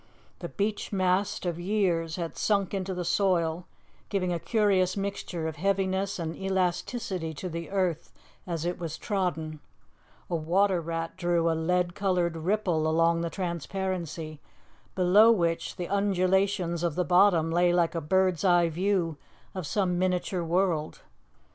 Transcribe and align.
The 0.39 0.49
beech 0.49 0.91
mast 0.91 1.45
of 1.45 1.59
years 1.59 2.15
had 2.15 2.35
sunk 2.35 2.73
into 2.73 2.95
the 2.95 3.05
soil, 3.05 3.67
giving 4.09 4.33
a 4.33 4.39
curious 4.39 4.97
mixture 4.97 5.47
of 5.47 5.57
heaviness 5.57 6.17
and 6.17 6.35
elasticity 6.35 7.35
to 7.35 7.47
the 7.47 7.69
earth 7.69 8.11
as 8.47 8.65
it 8.65 8.79
was 8.79 8.97
trodden; 8.97 9.59
a 10.27 10.35
water 10.35 10.81
rat 10.81 11.17
drew 11.17 11.51
a 11.51 11.53
lead 11.53 11.93
coloured 11.93 12.35
ripple 12.35 12.87
along 12.87 13.21
the 13.21 13.29
transparency, 13.29 14.41
below 14.95 15.31
which 15.31 15.75
the 15.75 15.87
undulations 15.87 16.81
of 16.81 16.95
the 16.95 17.05
bottom 17.05 17.51
lay 17.51 17.71
like 17.71 17.93
a 17.93 18.01
bird's 18.01 18.43
eye 18.43 18.69
view 18.69 19.17
of 19.53 19.67
some 19.67 19.99
miniature 19.99 20.43
world. 20.43 21.01